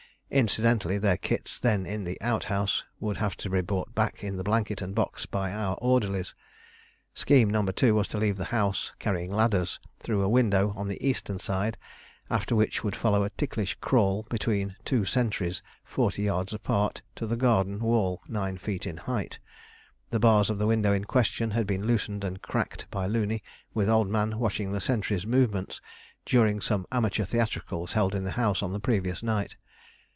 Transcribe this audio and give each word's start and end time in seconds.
Incidentally 0.33 0.97
their 0.97 1.17
kits, 1.17 1.59
then 1.59 1.85
in 1.85 2.05
the 2.05 2.17
outhouse, 2.21 2.85
would 3.01 3.17
have 3.17 3.35
to 3.35 3.49
be 3.49 3.59
brought 3.59 3.93
back 3.93 4.23
in 4.23 4.37
the 4.37 4.45
blanket 4.45 4.81
and 4.81 4.95
box 4.95 5.25
by 5.25 5.51
our 5.51 5.75
orderlies. 5.81 6.33
Scheme 7.13 7.49
No. 7.49 7.65
2 7.65 7.93
was 7.93 8.07
to 8.07 8.17
leave 8.17 8.37
the 8.37 8.45
house, 8.45 8.93
carrying 8.97 9.29
ladders, 9.33 9.77
through 9.99 10.21
a 10.21 10.29
window 10.29 10.73
on 10.77 10.87
the 10.87 11.05
eastern 11.05 11.37
side; 11.37 11.77
after 12.29 12.55
which 12.55 12.81
would 12.81 12.95
follow 12.95 13.25
a 13.25 13.29
ticklish 13.31 13.75
crawl 13.81 14.25
between 14.29 14.77
two 14.85 15.03
sentries 15.03 15.61
forty 15.83 16.21
yards 16.21 16.53
apart 16.53 17.01
to 17.17 17.27
the 17.27 17.35
garden 17.35 17.81
wall 17.81 18.21
nine 18.29 18.57
feet 18.57 18.85
in 18.87 18.95
height. 18.95 19.37
The 20.11 20.19
bars 20.21 20.49
of 20.49 20.59
the 20.59 20.65
window 20.67 20.93
in 20.93 21.03
question 21.03 21.51
had 21.51 21.67
been 21.67 21.85
loosened 21.85 22.23
and 22.23 22.41
cracked 22.41 22.89
by 22.89 23.05
Looney, 23.05 23.43
with 23.73 23.89
Old 23.89 24.07
Man 24.07 24.39
watching 24.39 24.71
the 24.71 24.79
sentries' 24.79 25.27
movements, 25.27 25.81
during 26.25 26.61
some 26.61 26.87
amateur 26.89 27.25
theatricals 27.25 27.91
held 27.91 28.15
in 28.15 28.23
the 28.23 28.31
house 28.39 28.63
on 28.63 28.71
the 28.71 28.79
previous 28.79 29.21
night. 29.21 29.57